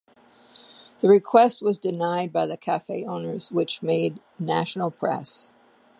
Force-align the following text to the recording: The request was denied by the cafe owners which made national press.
The 1.01 1.07
request 1.09 1.61
was 1.61 1.77
denied 1.77 2.33
by 2.33 2.47
the 2.47 2.57
cafe 2.57 3.05
owners 3.05 3.51
which 3.51 3.83
made 3.83 4.19
national 4.39 4.89
press. 4.89 5.51